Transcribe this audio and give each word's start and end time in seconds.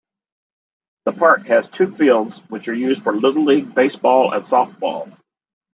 The 1.05 1.11
park 1.11 1.45
has 1.45 1.67
two 1.67 1.91
fields 1.95 2.39
which 2.49 2.67
are 2.67 2.73
used 2.73 3.03
for 3.03 3.15
little-league 3.15 3.75
baseball 3.75 4.33
and 4.33 4.43
softball. 4.43 5.15